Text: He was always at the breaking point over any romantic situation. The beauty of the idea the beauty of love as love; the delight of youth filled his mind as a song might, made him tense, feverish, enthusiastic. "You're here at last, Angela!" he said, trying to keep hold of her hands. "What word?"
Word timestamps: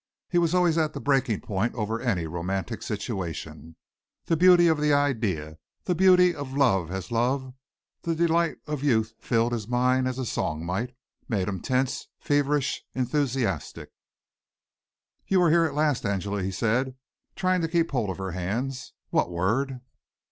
He 0.29 0.39
was 0.39 0.55
always 0.55 0.79
at 0.79 0.93
the 0.93 0.99
breaking 0.99 1.41
point 1.41 1.75
over 1.75 2.01
any 2.01 2.25
romantic 2.25 2.81
situation. 2.81 3.75
The 4.25 4.35
beauty 4.35 4.67
of 4.67 4.81
the 4.81 4.91
idea 4.91 5.59
the 5.83 5.93
beauty 5.93 6.33
of 6.33 6.57
love 6.57 6.89
as 6.89 7.11
love; 7.11 7.53
the 8.01 8.15
delight 8.15 8.57
of 8.65 8.81
youth 8.83 9.13
filled 9.19 9.51
his 9.51 9.67
mind 9.67 10.07
as 10.07 10.17
a 10.17 10.25
song 10.25 10.65
might, 10.65 10.95
made 11.29 11.47
him 11.47 11.61
tense, 11.61 12.07
feverish, 12.19 12.81
enthusiastic. 12.95 13.91
"You're 15.27 15.51
here 15.51 15.65
at 15.65 15.75
last, 15.75 16.03
Angela!" 16.03 16.41
he 16.41 16.49
said, 16.49 16.95
trying 17.35 17.61
to 17.61 17.67
keep 17.67 17.91
hold 17.91 18.09
of 18.09 18.17
her 18.17 18.31
hands. 18.31 18.93
"What 19.11 19.29
word?" 19.29 19.81